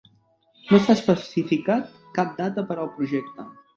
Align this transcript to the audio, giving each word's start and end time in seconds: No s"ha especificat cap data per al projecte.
No 0.69 0.77
s"ha 0.79 0.93
especificat 0.99 1.93
cap 2.19 2.33
data 2.41 2.65
per 2.73 2.79
al 2.85 2.91
projecte. 2.97 3.47